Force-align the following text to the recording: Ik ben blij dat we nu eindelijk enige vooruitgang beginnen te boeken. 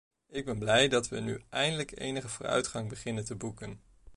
Ik 0.29 0.45
ben 0.45 0.59
blij 0.59 0.87
dat 0.87 1.07
we 1.07 1.19
nu 1.19 1.43
eindelijk 1.49 1.99
enige 1.99 2.27
vooruitgang 2.29 2.89
beginnen 2.89 3.25
te 3.25 3.35
boeken. 3.35 3.81